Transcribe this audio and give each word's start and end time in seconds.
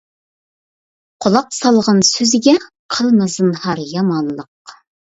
قۇلاق 1.25 1.53
سالغىن 1.59 2.03
سۆزىگە، 2.13 2.57
قىلما 2.97 3.31
زىنھار 3.39 3.87
يامانلىق. 3.97 4.79